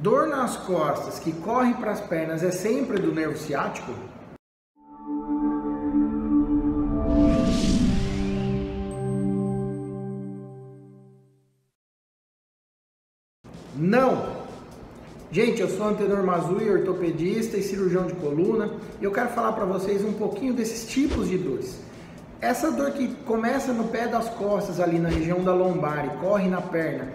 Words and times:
Dor 0.00 0.28
nas 0.28 0.56
costas 0.58 1.18
que 1.18 1.32
corre 1.32 1.74
para 1.74 1.90
as 1.90 2.00
pernas 2.00 2.44
é 2.44 2.52
sempre 2.52 3.00
do 3.00 3.12
nervo 3.12 3.36
ciático? 3.36 3.92
Não! 13.74 14.38
Gente, 15.32 15.60
eu 15.60 15.68
sou 15.68 15.88
Antenor 15.88 16.24
Mazui, 16.24 16.70
ortopedista 16.70 17.56
e 17.56 17.62
cirurgião 17.64 18.06
de 18.06 18.14
coluna, 18.14 18.70
e 19.00 19.04
eu 19.04 19.10
quero 19.10 19.30
falar 19.30 19.52
para 19.52 19.64
vocês 19.64 20.04
um 20.04 20.12
pouquinho 20.12 20.54
desses 20.54 20.88
tipos 20.88 21.28
de 21.28 21.36
dores. 21.36 21.80
Essa 22.40 22.70
dor 22.70 22.92
que 22.92 23.08
começa 23.24 23.72
no 23.72 23.88
pé 23.88 24.06
das 24.06 24.28
costas, 24.28 24.78
ali 24.78 25.00
na 25.00 25.08
região 25.08 25.42
da 25.42 25.52
lombar 25.52 26.06
e 26.06 26.20
corre 26.20 26.48
na 26.48 26.60
perna, 26.60 27.12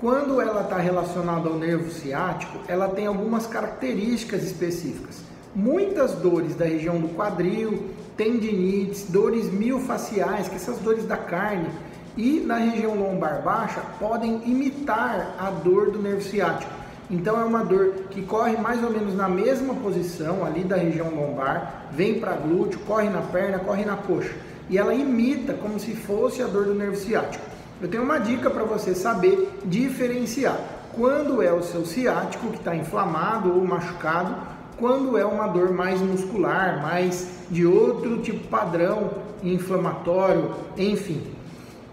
quando 0.00 0.40
ela 0.40 0.62
está 0.62 0.78
relacionada 0.78 1.48
ao 1.48 1.56
nervo 1.56 1.90
ciático, 1.90 2.58
ela 2.68 2.88
tem 2.88 3.06
algumas 3.06 3.46
características 3.46 4.44
específicas. 4.44 5.22
Muitas 5.54 6.12
dores 6.12 6.54
da 6.54 6.64
região 6.64 7.00
do 7.00 7.08
quadril, 7.08 7.90
tendinites, 8.16 9.06
dores 9.08 9.52
miofaciais, 9.52 10.48
que 10.48 10.54
essas 10.54 10.78
dores 10.78 11.04
da 11.04 11.16
carne, 11.16 11.68
e 12.16 12.40
na 12.40 12.56
região 12.56 12.94
lombar 12.94 13.42
baixa 13.42 13.80
podem 13.98 14.42
imitar 14.44 15.34
a 15.38 15.50
dor 15.50 15.90
do 15.90 16.00
nervo 16.00 16.22
ciático. 16.22 16.72
Então 17.10 17.40
é 17.40 17.44
uma 17.44 17.64
dor 17.64 17.94
que 18.10 18.22
corre 18.22 18.56
mais 18.56 18.82
ou 18.84 18.90
menos 18.90 19.14
na 19.14 19.28
mesma 19.28 19.74
posição 19.74 20.44
ali 20.44 20.62
da 20.62 20.76
região 20.76 21.10
lombar, 21.10 21.86
vem 21.90 22.20
para 22.20 22.32
glúteo, 22.32 22.80
corre 22.80 23.08
na 23.08 23.22
perna, 23.22 23.58
corre 23.58 23.84
na 23.84 23.96
coxa. 23.96 24.34
E 24.68 24.76
ela 24.76 24.94
imita 24.94 25.54
como 25.54 25.80
se 25.80 25.92
fosse 25.92 26.42
a 26.42 26.46
dor 26.46 26.66
do 26.66 26.74
nervo 26.74 26.96
ciático. 26.96 27.57
Eu 27.80 27.86
tenho 27.88 28.02
uma 28.02 28.18
dica 28.18 28.50
para 28.50 28.64
você 28.64 28.92
saber 28.92 29.60
diferenciar 29.64 30.58
quando 30.92 31.40
é 31.40 31.52
o 31.52 31.62
seu 31.62 31.86
ciático 31.86 32.48
que 32.48 32.56
está 32.56 32.74
inflamado 32.74 33.54
ou 33.54 33.64
machucado, 33.64 34.34
quando 34.76 35.16
é 35.16 35.24
uma 35.24 35.46
dor 35.46 35.70
mais 35.70 36.00
muscular, 36.00 36.82
mais 36.82 37.28
de 37.48 37.64
outro 37.64 38.18
tipo 38.18 38.48
padrão 38.48 39.10
inflamatório, 39.44 40.56
enfim. 40.76 41.22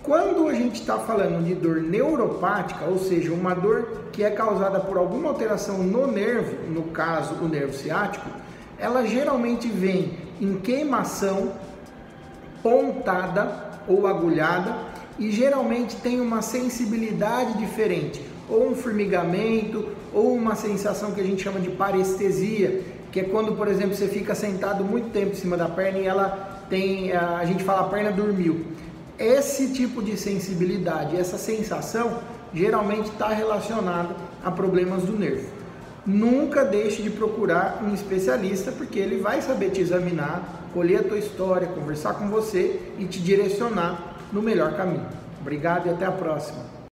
Quando 0.01 0.47
a 0.47 0.53
gente 0.55 0.81
está 0.81 0.97
falando 0.97 1.43
de 1.45 1.53
dor 1.53 1.81
neuropática, 1.81 2.85
ou 2.85 2.97
seja, 2.97 3.31
uma 3.31 3.53
dor 3.53 3.87
que 4.11 4.23
é 4.23 4.31
causada 4.31 4.79
por 4.79 4.97
alguma 4.97 5.29
alteração 5.29 5.79
no 5.79 6.07
nervo, 6.07 6.55
no 6.71 6.83
caso 6.85 7.35
o 7.35 7.47
nervo 7.47 7.73
ciático, 7.73 8.27
ela 8.79 9.05
geralmente 9.05 9.67
vem 9.67 10.17
em 10.41 10.55
queimação, 10.55 11.53
pontada 12.63 13.65
ou 13.87 14.07
agulhada 14.07 14.94
e 15.17 15.31
geralmente 15.31 15.95
tem 15.97 16.19
uma 16.19 16.41
sensibilidade 16.41 17.57
diferente, 17.57 18.21
ou 18.49 18.69
um 18.69 18.75
formigamento, 18.75 19.89
ou 20.13 20.33
uma 20.33 20.55
sensação 20.55 21.11
que 21.11 21.21
a 21.21 21.23
gente 21.23 21.41
chama 21.43 21.59
de 21.59 21.69
parestesia, 21.71 22.81
que 23.11 23.21
é 23.21 23.23
quando, 23.23 23.53
por 23.53 23.67
exemplo, 23.67 23.95
você 23.95 24.07
fica 24.07 24.35
sentado 24.35 24.83
muito 24.83 25.09
tempo 25.09 25.31
em 25.31 25.35
cima 25.35 25.55
da 25.55 25.69
perna 25.69 25.99
e 25.99 26.05
ela 26.05 26.65
tem, 26.69 27.13
a 27.13 27.45
gente 27.45 27.63
fala 27.63 27.81
a 27.81 27.89
perna 27.89 28.11
dormiu. 28.11 28.65
Esse 29.17 29.71
tipo 29.71 30.01
de 30.01 30.17
sensibilidade, 30.17 31.15
essa 31.15 31.37
sensação, 31.37 32.19
geralmente 32.53 33.09
está 33.09 33.29
relacionado 33.29 34.15
a 34.43 34.51
problemas 34.51 35.03
do 35.03 35.17
nervo. 35.17 35.47
Nunca 36.05 36.63
deixe 36.63 37.01
de 37.01 37.09
procurar 37.09 37.81
um 37.83 37.93
especialista, 37.93 38.71
porque 38.71 38.99
ele 38.99 39.17
vai 39.17 39.41
saber 39.41 39.71
te 39.71 39.81
examinar, 39.81 40.69
colher 40.73 40.99
a 40.99 41.03
tua 41.03 41.17
história, 41.17 41.67
conversar 41.67 42.15
com 42.15 42.29
você 42.29 42.79
e 42.99 43.05
te 43.05 43.19
direcionar 43.19 44.14
no 44.31 44.41
melhor 44.41 44.73
caminho. 44.75 45.07
Obrigado 45.41 45.87
e 45.87 45.89
até 45.89 46.05
a 46.05 46.11
próxima. 46.11 46.84